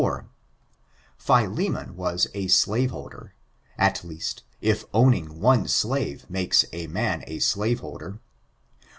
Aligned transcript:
—Philemon 1.27 1.95
was 1.95 2.25
a 2.33 2.47
slaveholder, 2.47 3.35
at 3.77 4.03
least, 4.03 4.41
if 4.59 4.83
owning 4.95 5.39
one 5.39 5.65
slavo 5.67 6.27
makes 6.27 6.65
a 6.73 6.87
roan 6.87 7.23
a 7.27 7.37
slaveholder. 7.37 8.19